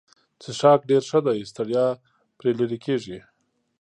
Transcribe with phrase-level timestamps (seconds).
[0.41, 1.85] څښاک ډېر ښه دی ستړیا
[2.37, 3.19] پرې لیرې کیږي.